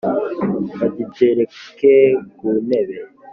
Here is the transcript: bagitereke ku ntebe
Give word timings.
bagitereke 0.79 1.93
ku 2.37 2.47
ntebe 2.65 2.97